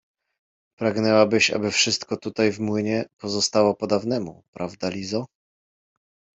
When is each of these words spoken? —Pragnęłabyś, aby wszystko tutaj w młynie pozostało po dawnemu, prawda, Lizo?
—Pragnęłabyś, 0.79 1.51
aby 1.51 1.71
wszystko 1.71 2.17
tutaj 2.17 2.51
w 2.51 2.59
młynie 2.59 3.05
pozostało 3.17 3.75
po 3.75 3.87
dawnemu, 3.87 4.43
prawda, 4.53 4.89
Lizo? 4.89 5.25